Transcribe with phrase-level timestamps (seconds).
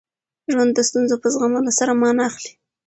[0.51, 2.51] ژوند د ستونزو په زغمولو سره مانا اخلي.